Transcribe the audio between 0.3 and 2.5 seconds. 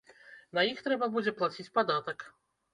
І на іх трэба будзе плаціць падатак.